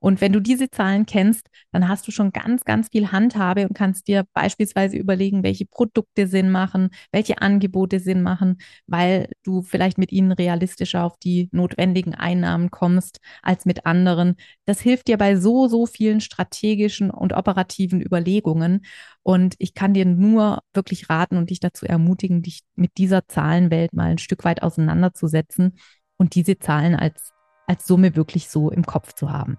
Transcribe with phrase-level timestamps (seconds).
[0.00, 3.74] Und wenn du diese Zahlen kennst, dann hast du schon ganz, ganz viel Handhabe und
[3.74, 9.96] kannst dir beispielsweise überlegen, welche Produkte Sinn machen, welche Angebote Sinn machen, weil du vielleicht
[9.96, 14.36] mit ihnen realistischer auf die notwendigen Einnahmen kommst als mit anderen.
[14.66, 18.84] Das hilft dir bei so, so vielen strategischen und operativen Überlegungen.
[19.22, 23.92] Und ich kann dir nur wirklich raten und dich dazu ermutigen, dich mit dieser Zahlenwelt
[23.94, 25.78] mal ein Stück weit auseinanderzusetzen
[26.18, 27.32] und diese Zahlen als,
[27.66, 29.58] als Summe wirklich so im Kopf zu haben.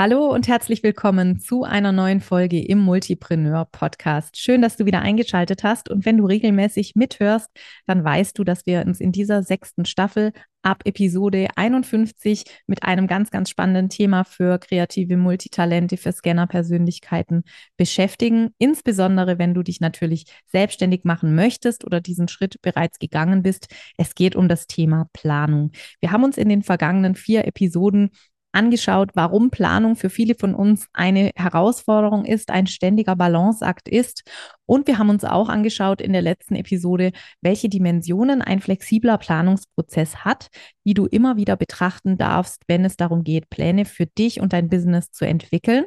[0.00, 4.36] Hallo und herzlich willkommen zu einer neuen Folge im Multipreneur Podcast.
[4.36, 5.90] Schön, dass du wieder eingeschaltet hast.
[5.90, 7.50] Und wenn du regelmäßig mithörst,
[7.84, 10.32] dann weißt du, dass wir uns in dieser sechsten Staffel
[10.62, 17.42] ab Episode 51 mit einem ganz, ganz spannenden Thema für kreative Multitalente, für Scanner-Persönlichkeiten
[17.76, 18.50] beschäftigen.
[18.58, 23.66] Insbesondere, wenn du dich natürlich selbstständig machen möchtest oder diesen Schritt bereits gegangen bist.
[23.96, 25.72] Es geht um das Thema Planung.
[26.00, 28.10] Wir haben uns in den vergangenen vier Episoden
[28.52, 34.22] angeschaut, warum Planung für viele von uns eine Herausforderung ist, ein ständiger Balanceakt ist.
[34.66, 40.24] Und wir haben uns auch angeschaut in der letzten Episode, welche Dimensionen ein flexibler Planungsprozess
[40.24, 40.48] hat,
[40.84, 44.68] die du immer wieder betrachten darfst, wenn es darum geht, Pläne für dich und dein
[44.68, 45.84] Business zu entwickeln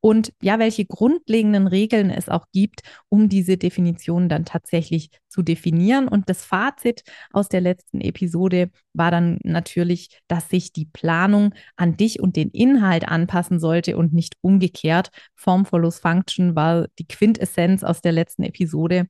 [0.00, 6.06] und ja, welche grundlegenden Regeln es auch gibt, um diese Definition dann tatsächlich zu definieren.
[6.06, 11.96] Und das Fazit aus der letzten Episode war dann natürlich, dass sich die Planung an
[11.96, 15.10] dich und den Inhalt anpassen sollte und nicht umgekehrt.
[15.34, 19.06] Form follows Function war die Quintessenz aus der letzten Episode.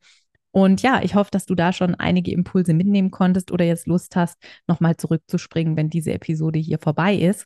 [0.50, 4.16] Und ja, ich hoffe, dass du da schon einige Impulse mitnehmen konntest oder jetzt Lust
[4.16, 7.44] hast, nochmal zurückzuspringen, wenn diese Episode hier vorbei ist.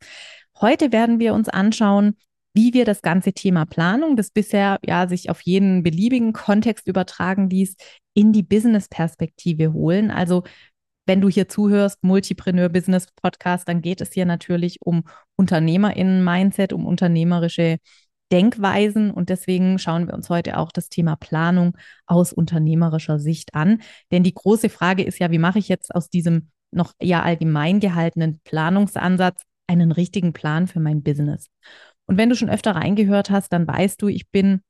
[0.61, 2.17] Heute werden wir uns anschauen,
[2.55, 7.49] wie wir das ganze Thema Planung, das bisher ja sich auf jeden beliebigen Kontext übertragen
[7.49, 7.77] ließ,
[8.15, 10.11] in die Business-Perspektive holen.
[10.11, 10.43] Also
[11.07, 15.05] wenn du hier zuhörst, Multipreneur Business Podcast, dann geht es hier natürlich um
[15.37, 17.79] UnternehmerInnen-Mindset, um unternehmerische
[18.31, 19.11] Denkweisen.
[19.11, 21.77] Und deswegen schauen wir uns heute auch das Thema Planung
[22.07, 23.83] aus unternehmerischer Sicht an.
[24.11, 27.81] Denn die große Frage ist ja, wie mache ich jetzt aus diesem noch eher allgemein
[27.81, 31.49] gehaltenen Planungsansatz einen richtigen Plan für mein Business?
[32.07, 34.61] Und wenn du schon öfter reingehört hast, dann weißt du, ich bin,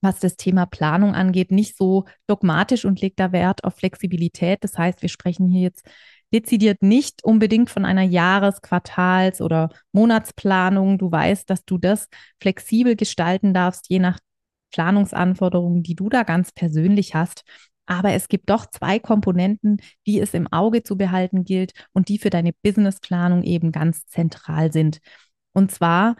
[0.00, 4.64] was das Thema Planung angeht, nicht so dogmatisch und lege da Wert auf Flexibilität.
[4.64, 5.86] Das heißt, wir sprechen hier jetzt
[6.32, 10.98] dezidiert nicht unbedingt von einer Jahres-, Quartals- oder Monatsplanung.
[10.98, 12.08] Du weißt, dass du das
[12.40, 14.18] flexibel gestalten darfst, je nach
[14.72, 17.44] Planungsanforderungen, die du da ganz persönlich hast.
[17.84, 22.18] Aber es gibt doch zwei Komponenten, die es im Auge zu behalten gilt und die
[22.18, 24.98] für deine Businessplanung eben ganz zentral sind.
[25.52, 26.16] Und zwar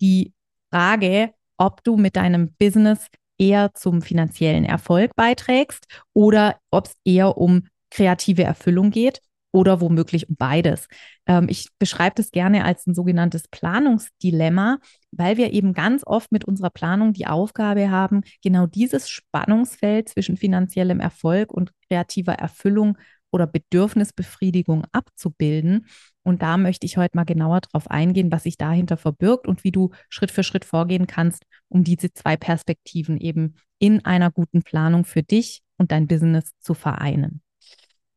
[0.00, 0.32] die
[0.70, 3.06] Frage, ob du mit deinem Business
[3.38, 9.20] eher zum finanziellen Erfolg beiträgst oder ob es eher um kreative Erfüllung geht
[9.52, 10.86] oder womöglich um beides.
[11.26, 14.78] Ähm, ich beschreibe das gerne als ein sogenanntes Planungsdilemma,
[15.12, 20.36] weil wir eben ganz oft mit unserer Planung die Aufgabe haben, genau dieses Spannungsfeld zwischen
[20.36, 22.98] finanziellem Erfolg und kreativer Erfüllung
[23.30, 25.86] oder Bedürfnisbefriedigung abzubilden.
[26.22, 29.72] Und da möchte ich heute mal genauer drauf eingehen, was sich dahinter verbirgt und wie
[29.72, 35.04] du Schritt für Schritt vorgehen kannst, um diese zwei Perspektiven eben in einer guten Planung
[35.04, 37.42] für dich und dein Business zu vereinen.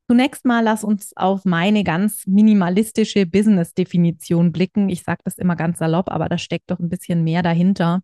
[0.09, 4.89] Zunächst mal lass uns auf meine ganz minimalistische Business-Definition blicken.
[4.89, 8.01] Ich sage das immer ganz salopp, aber da steckt doch ein bisschen mehr dahinter.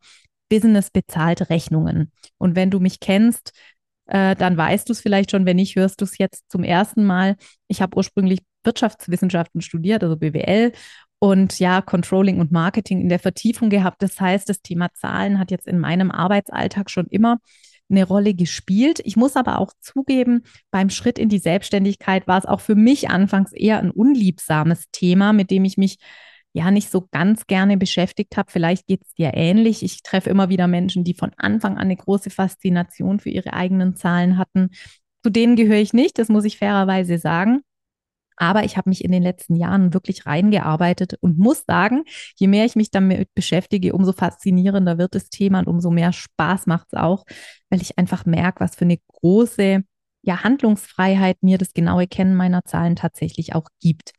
[0.47, 2.11] Business bezahlt Rechnungen.
[2.37, 3.53] Und wenn du mich kennst,
[4.07, 5.45] äh, dann weißt du es vielleicht schon.
[5.45, 7.35] Wenn nicht, hörst du es jetzt zum ersten Mal.
[7.67, 10.71] Ich habe ursprünglich Wirtschaftswissenschaften studiert, also BWL
[11.19, 14.01] und ja, Controlling und Marketing in der Vertiefung gehabt.
[14.01, 17.39] Das heißt, das Thema Zahlen hat jetzt in meinem Arbeitsalltag schon immer
[17.89, 18.99] eine Rolle gespielt.
[19.03, 23.09] Ich muss aber auch zugeben, beim Schritt in die Selbstständigkeit war es auch für mich
[23.09, 25.97] anfangs eher ein unliebsames Thema, mit dem ich mich
[26.55, 28.49] ja nicht so ganz gerne beschäftigt habe.
[28.49, 29.83] Vielleicht geht es dir ähnlich.
[29.83, 33.97] Ich treffe immer wieder Menschen, die von Anfang an eine große Faszination für ihre eigenen
[33.97, 34.69] Zahlen hatten.
[35.21, 37.61] Zu denen gehöre ich nicht, das muss ich fairerweise sagen.
[38.37, 42.03] Aber ich habe mich in den letzten Jahren wirklich reingearbeitet und muss sagen,
[42.37, 46.67] je mehr ich mich damit beschäftige, umso faszinierender wird das Thema und umso mehr Spaß
[46.67, 47.25] macht es auch,
[47.69, 49.83] weil ich einfach merke, was für eine große
[50.21, 54.11] ja, Handlungsfreiheit mir das genaue Kennen meiner Zahlen tatsächlich auch gibt.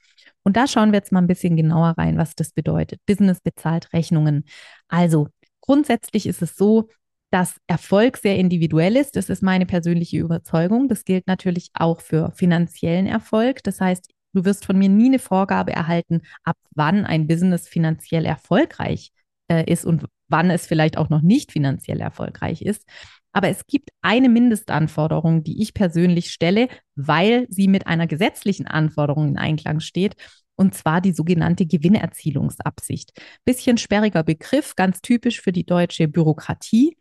[0.46, 3.00] Und da schauen wir jetzt mal ein bisschen genauer rein, was das bedeutet.
[3.04, 4.44] Business bezahlt Rechnungen.
[4.86, 5.26] Also
[5.60, 6.88] grundsätzlich ist es so,
[7.32, 9.16] dass Erfolg sehr individuell ist.
[9.16, 10.86] Das ist meine persönliche Überzeugung.
[10.86, 13.64] Das gilt natürlich auch für finanziellen Erfolg.
[13.64, 18.24] Das heißt, du wirst von mir nie eine Vorgabe erhalten, ab wann ein Business finanziell
[18.24, 19.10] erfolgreich
[19.48, 22.84] äh, ist und wann es vielleicht auch noch nicht finanziell erfolgreich ist.
[23.32, 29.28] Aber es gibt eine Mindestanforderung, die ich persönlich stelle, weil sie mit einer gesetzlichen Anforderung
[29.28, 30.16] in Einklang steht.
[30.54, 33.12] Und zwar die sogenannte Gewinnerzielungsabsicht.
[33.44, 36.96] Bisschen sperriger Begriff, ganz typisch für die deutsche Bürokratie.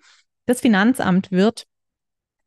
[0.46, 1.66] Das Finanzamt wird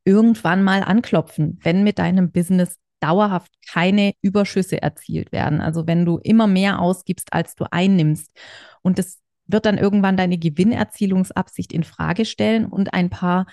[0.04, 5.60] irgendwann mal anklopfen, wenn mit deinem Business dauerhaft keine Überschüsse erzielt werden.
[5.60, 8.36] Also wenn du immer mehr ausgibst, als du einnimmst.
[8.82, 9.18] Und das
[9.48, 13.46] wird dann irgendwann deine Gewinnerzielungsabsicht in Frage stellen und ein paar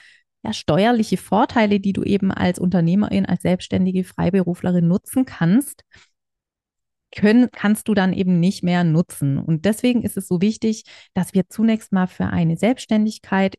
[0.44, 5.84] ja, steuerliche Vorteile, die du eben als Unternehmerin, als selbstständige Freiberuflerin nutzen kannst,
[7.16, 9.40] können, kannst du dann eben nicht mehr nutzen.
[9.40, 10.84] Und deswegen ist es so wichtig,
[11.14, 13.56] dass wir zunächst mal für eine Selbstständigkeit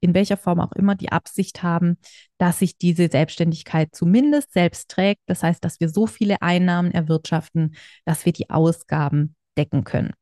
[0.00, 1.96] in welcher Form auch immer die Absicht haben,
[2.38, 5.22] dass sich diese Selbstständigkeit zumindest selbst trägt.
[5.26, 10.12] Das heißt, dass wir so viele Einnahmen erwirtschaften, dass wir die Ausgaben decken können.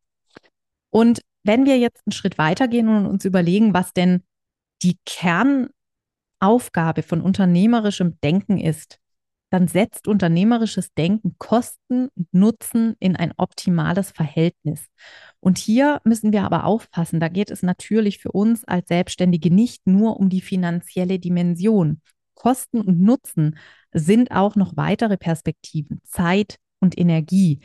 [0.91, 4.23] Und wenn wir jetzt einen Schritt weitergehen und uns überlegen, was denn
[4.83, 8.99] die Kernaufgabe von unternehmerischem Denken ist,
[9.51, 14.87] dann setzt unternehmerisches Denken Kosten und Nutzen in ein optimales Verhältnis.
[15.39, 17.21] Und hier müssen wir aber aufpassen.
[17.21, 22.01] Da geht es natürlich für uns als Selbstständige nicht nur um die finanzielle Dimension.
[22.35, 23.57] Kosten und Nutzen
[23.93, 27.61] sind auch noch weitere Perspektiven, Zeit und Energie.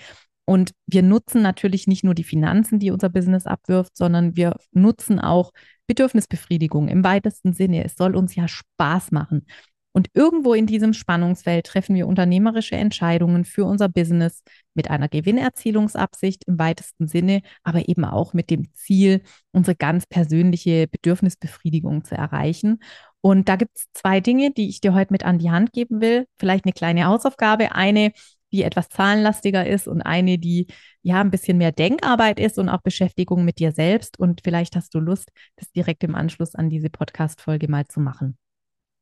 [0.50, 5.20] Und wir nutzen natürlich nicht nur die Finanzen, die unser Business abwirft, sondern wir nutzen
[5.20, 5.52] auch
[5.86, 7.86] Bedürfnisbefriedigung im weitesten Sinne.
[7.86, 9.46] Es soll uns ja Spaß machen.
[9.92, 14.42] Und irgendwo in diesem Spannungsfeld treffen wir unternehmerische Entscheidungen für unser Business
[14.74, 20.88] mit einer Gewinnerzielungsabsicht im weitesten Sinne, aber eben auch mit dem Ziel, unsere ganz persönliche
[20.88, 22.80] Bedürfnisbefriedigung zu erreichen.
[23.22, 26.02] Und da gibt es zwei Dinge, die ich dir heute mit an die Hand geben
[26.02, 26.26] will.
[26.40, 27.76] Vielleicht eine kleine Hausaufgabe.
[27.76, 28.14] Eine,
[28.52, 30.68] die etwas zahlenlastiger ist und eine, die
[31.02, 34.20] ja ein bisschen mehr Denkarbeit ist und auch Beschäftigung mit dir selbst.
[34.20, 38.38] Und vielleicht hast du Lust, das direkt im Anschluss an diese Podcast-Folge mal zu machen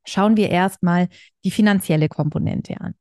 [0.07, 1.09] schauen wir erstmal
[1.43, 2.95] die finanzielle Komponente an.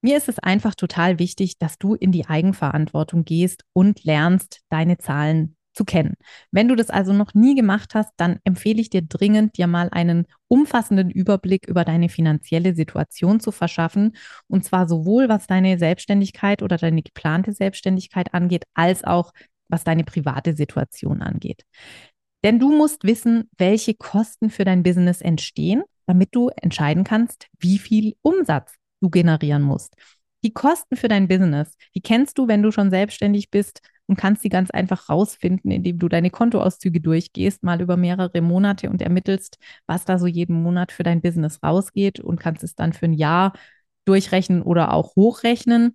[0.00, 4.98] Mir ist es einfach total wichtig, dass du in die Eigenverantwortung gehst und lernst, deine
[4.98, 6.14] Zahlen zu kennen.
[6.50, 9.88] Wenn du das also noch nie gemacht hast, dann empfehle ich dir dringend, dir mal
[9.90, 14.16] einen umfassenden Überblick über deine finanzielle Situation zu verschaffen.
[14.48, 19.32] Und zwar sowohl was deine Selbstständigkeit oder deine geplante Selbstständigkeit angeht, als auch
[19.68, 21.62] was deine private Situation angeht.
[22.44, 27.78] Denn du musst wissen, welche Kosten für dein Business entstehen damit du entscheiden kannst, wie
[27.78, 29.94] viel Umsatz du generieren musst.
[30.42, 34.42] Die Kosten für dein Business, die kennst du, wenn du schon selbstständig bist und kannst
[34.42, 39.58] sie ganz einfach rausfinden, indem du deine Kontoauszüge durchgehst, mal über mehrere Monate und ermittelst,
[39.86, 43.12] was da so jeden Monat für dein Business rausgeht und kannst es dann für ein
[43.12, 43.52] Jahr
[44.06, 45.94] durchrechnen oder auch hochrechnen.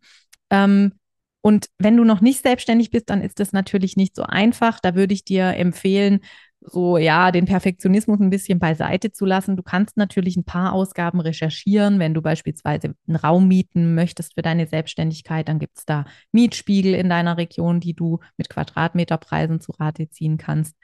[0.51, 0.93] Ähm,
[1.41, 4.79] und wenn du noch nicht selbstständig bist, dann ist das natürlich nicht so einfach.
[4.79, 6.21] Da würde ich dir empfehlen,
[6.65, 9.57] so ja, den Perfektionismus ein bisschen beiseite zu lassen.
[9.57, 14.41] Du kannst natürlich ein paar Ausgaben recherchieren, wenn du beispielsweise einen Raum mieten möchtest für
[14.41, 19.71] deine Selbstständigkeit, dann gibt es da Mietspiegel in deiner Region, die du mit Quadratmeterpreisen zu
[19.73, 20.75] Rate ziehen kannst.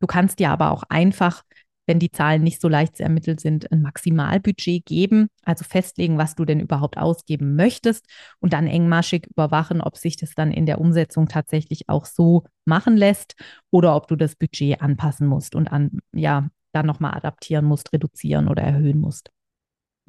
[0.00, 1.42] Du kannst dir aber auch einfach
[1.88, 6.34] wenn die Zahlen nicht so leicht zu ermitteln sind, ein Maximalbudget geben, also festlegen, was
[6.34, 8.06] du denn überhaupt ausgeben möchtest
[8.40, 12.96] und dann engmaschig überwachen, ob sich das dann in der Umsetzung tatsächlich auch so machen
[12.98, 13.36] lässt
[13.70, 18.48] oder ob du das Budget anpassen musst und an, ja, dann nochmal adaptieren musst, reduzieren
[18.48, 19.30] oder erhöhen musst.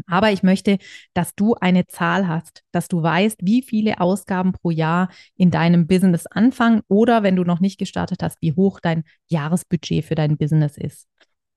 [0.06, 0.80] Aber ich möchte,
[1.14, 5.88] dass du eine Zahl hast, dass du weißt, wie viele Ausgaben pro Jahr in deinem
[5.88, 10.38] Business anfangen oder wenn du noch nicht gestartet hast, wie hoch dein Jahresbudget für dein
[10.38, 11.08] Business ist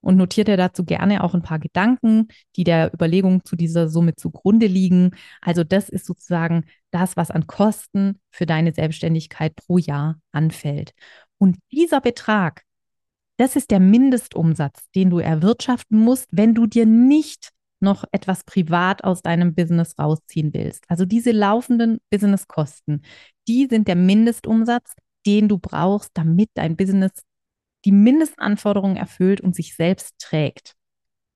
[0.03, 4.15] und notiert dir dazu gerne auch ein paar Gedanken, die der Überlegung zu dieser Summe
[4.17, 5.13] zugrunde liegen.
[5.41, 10.93] Also das ist sozusagen das, was an Kosten für deine Selbstständigkeit pro Jahr anfällt.
[11.39, 12.63] Und dieser Betrag,
[13.39, 19.05] das ist der Mindestumsatz, den du erwirtschaften musst, wenn du dir nicht noch etwas privat
[19.05, 20.85] aus deinem Business rausziehen willst.
[20.89, 23.03] Also diese laufenden Businesskosten,
[23.49, 24.93] die sind der Mindestumsatz,
[25.27, 27.11] den du brauchst, damit dein Business
[27.85, 30.75] die Mindestanforderungen erfüllt und sich selbst trägt.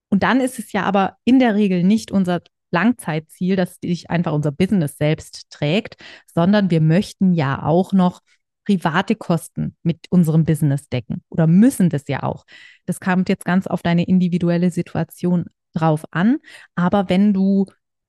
[0.08, 4.32] Und dann ist es ja aber in der Regel nicht unser Langzeitziel, dass sich einfach
[4.32, 5.96] unser Business selbst trägt,
[6.32, 8.20] sondern wir möchten ja auch noch
[8.64, 12.44] private Kosten mit unserem Business decken oder müssen das ja auch.
[12.84, 16.38] Das kommt jetzt ganz auf deine individuelle Situation drauf an.
[16.74, 17.66] Aber wenn du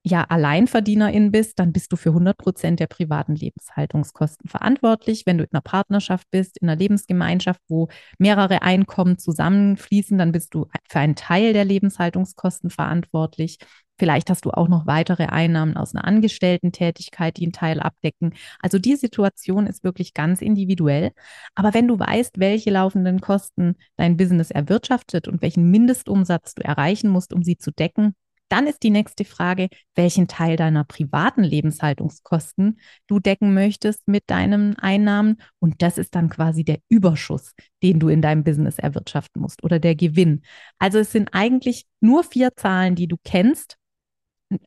[0.07, 5.25] ja Alleinverdienerin bist, dann bist du für 100 Prozent der privaten Lebenshaltungskosten verantwortlich.
[5.25, 10.53] Wenn du in einer Partnerschaft bist, in einer Lebensgemeinschaft, wo mehrere Einkommen zusammenfließen, dann bist
[10.53, 13.59] du für einen Teil der Lebenshaltungskosten verantwortlich.
[13.99, 18.33] Vielleicht hast du auch noch weitere Einnahmen aus einer Angestellten-Tätigkeit, die einen Teil abdecken.
[18.61, 21.11] Also die Situation ist wirklich ganz individuell.
[21.55, 27.09] Aber wenn du weißt, welche laufenden Kosten dein Business erwirtschaftet und welchen Mindestumsatz du erreichen
[27.09, 28.13] musst, um sie zu decken,
[28.49, 34.77] dann ist die nächste Frage, welchen Teil deiner privaten Lebenshaltungskosten du decken möchtest mit deinen
[34.79, 35.41] Einnahmen.
[35.59, 39.79] Und das ist dann quasi der Überschuss, den du in deinem Business erwirtschaften musst oder
[39.79, 40.43] der Gewinn.
[40.79, 43.77] Also es sind eigentlich nur vier Zahlen, die du kennst,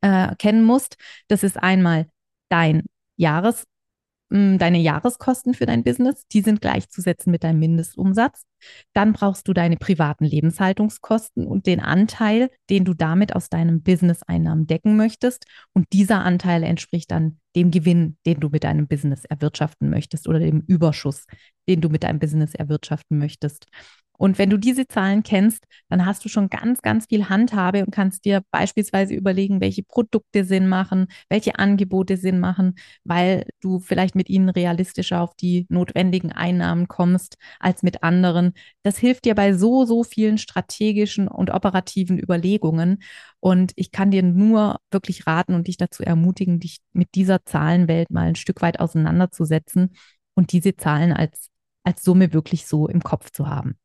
[0.02, 0.96] äh, kennen musst.
[1.28, 2.06] Das ist einmal
[2.49, 2.82] dein
[3.16, 3.64] Jahres,
[4.30, 8.42] deine Jahreskosten für dein Business, die sind gleichzusetzen mit deinem Mindestumsatz.
[8.92, 14.66] Dann brauchst du deine privaten Lebenshaltungskosten und den Anteil, den du damit aus deinem Business-Einnahmen
[14.68, 15.46] decken möchtest.
[15.72, 20.38] Und dieser Anteil entspricht dann dem Gewinn, den du mit deinem Business erwirtschaften möchtest oder
[20.38, 21.25] dem Überschuss,
[21.68, 23.66] den du mit deinem Business erwirtschaften möchtest.
[24.20, 27.90] Und wenn du diese Zahlen kennst, dann hast du schon ganz, ganz viel Handhabe und
[27.90, 34.14] kannst dir beispielsweise überlegen, welche Produkte Sinn machen, welche Angebote Sinn machen, weil du vielleicht
[34.14, 38.52] mit ihnen realistischer auf die notwendigen Einnahmen kommst als mit anderen.
[38.82, 43.02] Das hilft dir bei so, so vielen strategischen und operativen Überlegungen.
[43.40, 48.10] Und ich kann dir nur wirklich raten und dich dazu ermutigen, dich mit dieser Zahlenwelt
[48.10, 49.94] mal ein Stück weit auseinanderzusetzen
[50.34, 51.48] und diese Zahlen als,
[51.84, 53.78] als Summe wirklich so im Kopf zu haben.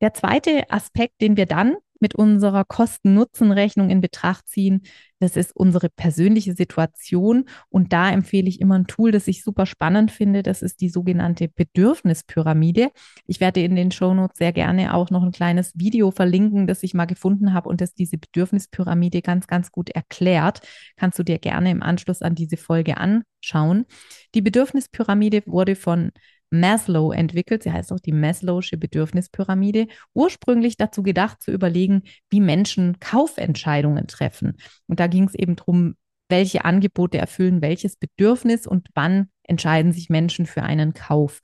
[0.00, 4.82] Der zweite Aspekt, den wir dann mit unserer Kosten-Nutzen-Rechnung in Betracht ziehen,
[5.20, 7.46] das ist unsere persönliche Situation.
[7.70, 10.42] Und da empfehle ich immer ein Tool, das ich super spannend finde.
[10.42, 12.90] Das ist die sogenannte Bedürfnispyramide.
[13.26, 16.92] Ich werde in den Shownotes sehr gerne auch noch ein kleines Video verlinken, das ich
[16.92, 20.60] mal gefunden habe und das diese Bedürfnispyramide ganz, ganz gut erklärt.
[20.96, 23.86] Kannst du dir gerne im Anschluss an diese Folge anschauen.
[24.34, 26.10] Die Bedürfnispyramide wurde von
[26.54, 27.62] Maslow entwickelt.
[27.62, 29.86] Sie heißt auch die Maslow'sche Bedürfnispyramide.
[30.14, 34.56] Ursprünglich dazu gedacht, zu überlegen, wie Menschen Kaufentscheidungen treffen.
[34.86, 35.94] Und da ging es eben darum,
[36.28, 41.40] welche Angebote erfüllen welches Bedürfnis und wann entscheiden sich Menschen für einen Kauf.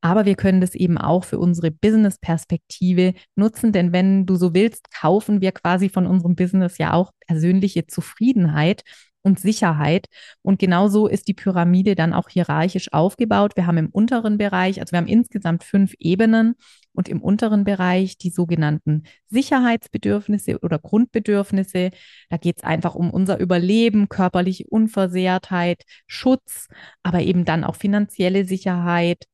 [0.00, 4.90] Aber wir können das eben auch für unsere Business-Perspektive nutzen, denn wenn du so willst,
[4.92, 8.82] kaufen wir quasi von unserem Business ja auch persönliche Zufriedenheit
[9.24, 10.06] und Sicherheit.
[10.42, 13.56] Und genauso ist die Pyramide dann auch hierarchisch aufgebaut.
[13.56, 16.54] Wir haben im unteren Bereich, also wir haben insgesamt fünf Ebenen
[16.92, 21.90] und im unteren Bereich die sogenannten Sicherheitsbedürfnisse oder Grundbedürfnisse.
[22.28, 26.68] Da geht es einfach um unser Überleben, körperliche Unversehrtheit, Schutz,
[27.02, 29.24] aber eben dann auch finanzielle Sicherheit,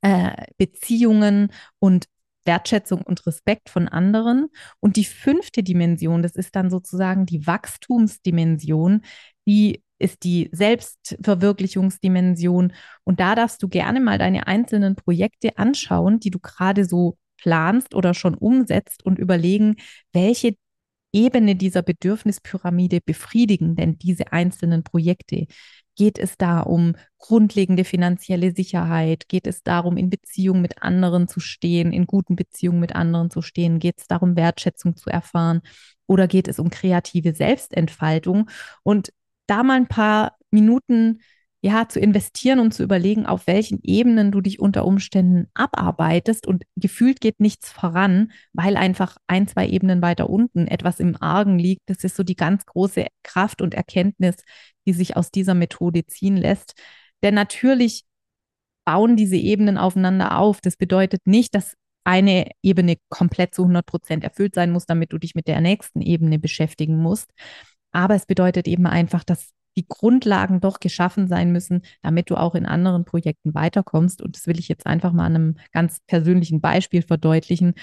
[0.00, 2.06] äh, Beziehungen und
[2.44, 4.48] Wertschätzung und Respekt von anderen.
[4.80, 9.02] Und die fünfte Dimension, das ist dann sozusagen die Wachstumsdimension,
[9.46, 12.72] die ist die Selbstverwirklichungsdimension.
[13.04, 17.94] Und da darfst du gerne mal deine einzelnen Projekte anschauen, die du gerade so planst
[17.94, 19.76] oder schon umsetzt und überlegen,
[20.12, 20.54] welche
[21.12, 25.46] Ebene dieser Bedürfnispyramide befriedigen denn diese einzelnen Projekte?
[25.94, 29.28] Geht es da um grundlegende finanzielle Sicherheit?
[29.28, 33.42] Geht es darum, in Beziehung mit anderen zu stehen, in guten Beziehungen mit anderen zu
[33.42, 33.78] stehen?
[33.78, 35.60] Geht es darum, Wertschätzung zu erfahren?
[36.06, 38.48] Oder geht es um kreative Selbstentfaltung?
[38.82, 39.12] Und
[39.46, 41.20] da mal ein paar Minuten
[41.64, 46.64] ja, zu investieren und zu überlegen, auf welchen Ebenen du dich unter Umständen abarbeitest und
[46.74, 51.82] gefühlt geht nichts voran, weil einfach ein, zwei Ebenen weiter unten etwas im Argen liegt.
[51.86, 54.34] Das ist so die ganz große Kraft und Erkenntnis,
[54.86, 56.74] die sich aus dieser Methode ziehen lässt.
[57.22, 58.04] Denn natürlich
[58.84, 60.60] bauen diese Ebenen aufeinander auf.
[60.60, 65.18] Das bedeutet nicht, dass eine Ebene komplett zu 100 Prozent erfüllt sein muss, damit du
[65.18, 67.30] dich mit der nächsten Ebene beschäftigen musst.
[67.92, 72.54] Aber es bedeutet eben einfach, dass die Grundlagen doch geschaffen sein müssen, damit du auch
[72.54, 74.22] in anderen Projekten weiterkommst.
[74.22, 77.74] Und das will ich jetzt einfach mal an einem ganz persönlichen Beispiel verdeutlichen.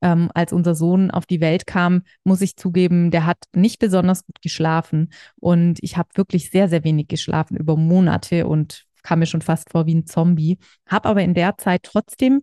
[0.00, 4.26] Ähm, als unser Sohn auf die Welt kam, muss ich zugeben, der hat nicht besonders
[4.26, 5.12] gut geschlafen.
[5.40, 9.70] Und ich habe wirklich sehr, sehr wenig geschlafen über Monate und kam mir schon fast
[9.70, 10.58] vor wie ein Zombie.
[10.86, 12.42] Habe aber in der Zeit trotzdem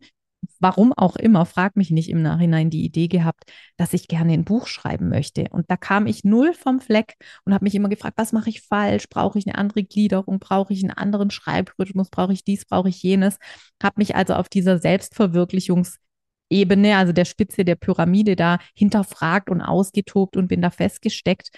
[0.60, 3.44] warum auch immer, frag mich nicht im Nachhinein die Idee gehabt,
[3.78, 5.46] dass ich gerne ein Buch schreiben möchte.
[5.52, 7.16] Und da kam ich null vom Fleck
[7.46, 9.10] und habe mich immer gefragt, was mache ich falsch?
[9.10, 10.40] Brauche ich eine andere Gliederung?
[10.40, 12.10] Brauche ich einen anderen Schreibrhythmus?
[12.10, 12.66] Brauche ich dies?
[12.66, 13.38] Brauche ich jenes?
[13.82, 20.38] Habe mich also auf dieser Selbstverwirklichungsebene, also der Spitze der Pyramide da hinterfragt und ausgetobt
[20.38, 21.50] und bin da festgesteckt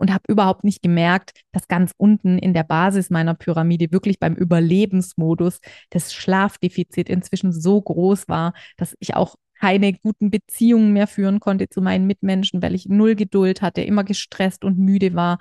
[0.00, 4.34] und habe überhaupt nicht gemerkt, dass ganz unten in der Basis meiner Pyramide wirklich beim
[4.34, 11.38] Überlebensmodus das Schlafdefizit inzwischen so groß war, dass ich auch keine guten Beziehungen mehr führen
[11.38, 15.38] konnte zu meinen Mitmenschen, weil ich null Geduld hatte, immer gestresst und müde war.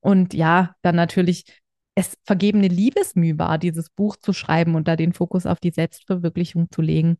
[0.00, 1.44] Und ja, dann natürlich
[1.94, 6.70] es vergebene Liebesmüh war, dieses Buch zu schreiben und da den Fokus auf die Selbstverwirklichung
[6.70, 7.18] zu legen.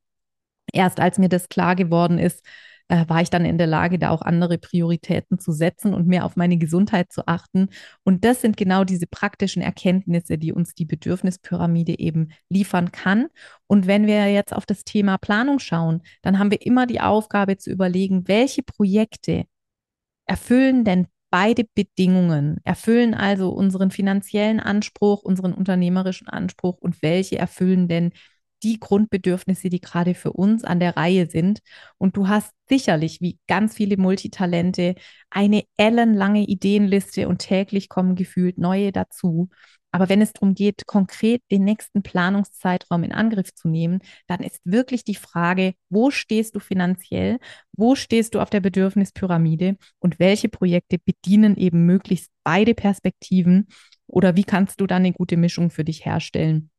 [0.73, 2.45] Erst als mir das klar geworden ist,
[2.89, 6.25] äh, war ich dann in der Lage, da auch andere Prioritäten zu setzen und mehr
[6.25, 7.69] auf meine Gesundheit zu achten.
[8.03, 13.29] Und das sind genau diese praktischen Erkenntnisse, die uns die Bedürfnispyramide eben liefern kann.
[13.67, 17.59] Und wenn wir jetzt auf das Thema Planung schauen, dann haben wir immer die Aufgabe
[17.59, 19.45] zu überlegen, welche Projekte
[20.27, 27.87] erfüllen denn beide Bedingungen, erfüllen also unseren finanziellen Anspruch, unseren unternehmerischen Anspruch und welche erfüllen
[27.87, 28.13] denn
[28.63, 31.61] die Grundbedürfnisse, die gerade für uns an der Reihe sind.
[31.99, 34.95] Und du hast sicherlich, wie ganz viele Multitalente,
[35.31, 39.49] eine ellenlange Ideenliste und täglich kommen gefühlt neue dazu.
[39.91, 44.61] Aber wenn es darum geht, konkret den nächsten Planungszeitraum in Angriff zu nehmen, dann ist
[44.65, 47.39] wirklich die Frage, wo stehst du finanziell,
[47.73, 53.69] wo stehst du auf der Bedürfnispyramide und welche Projekte bedienen eben möglichst beide Perspektiven
[54.07, 56.71] oder wie kannst du dann eine gute Mischung für dich herstellen?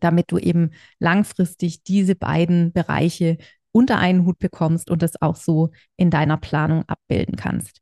[0.00, 3.38] Damit du eben langfristig diese beiden Bereiche
[3.72, 7.80] unter einen Hut bekommst und das auch so in deiner Planung abbilden kannst.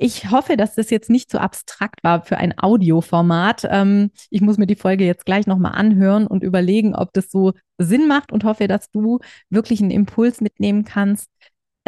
[0.00, 3.66] Ich hoffe, dass das jetzt nicht so abstrakt war für ein Audioformat.
[3.68, 7.52] Ähm, ich muss mir die Folge jetzt gleich nochmal anhören und überlegen, ob das so
[7.78, 9.18] Sinn macht und hoffe, dass du
[9.50, 11.28] wirklich einen Impuls mitnehmen kannst,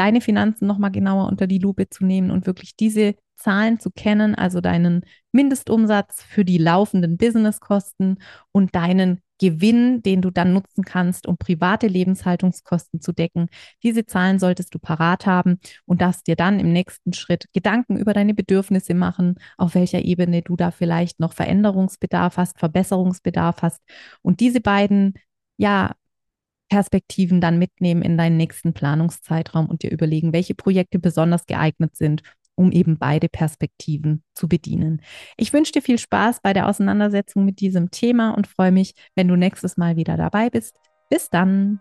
[0.00, 4.34] deine Finanzen nochmal genauer unter die Lupe zu nehmen und wirklich diese Zahlen zu kennen,
[4.34, 8.18] also deinen Mindestumsatz für die laufenden Businesskosten
[8.50, 13.48] und deinen Gewinn, den du dann nutzen kannst, um private Lebenshaltungskosten zu decken.
[13.82, 18.14] Diese Zahlen solltest du parat haben und darfst dir dann im nächsten Schritt Gedanken über
[18.14, 23.82] deine Bedürfnisse machen, auf welcher Ebene du da vielleicht noch Veränderungsbedarf hast, Verbesserungsbedarf hast
[24.22, 25.12] und diese beiden,
[25.58, 25.92] ja,
[26.70, 32.22] Perspektiven dann mitnehmen in deinen nächsten Planungszeitraum und dir überlegen, welche Projekte besonders geeignet sind,
[32.54, 35.02] um eben beide Perspektiven zu bedienen.
[35.36, 39.28] Ich wünsche dir viel Spaß bei der Auseinandersetzung mit diesem Thema und freue mich, wenn
[39.28, 40.76] du nächstes Mal wieder dabei bist.
[41.10, 41.80] Bis dann.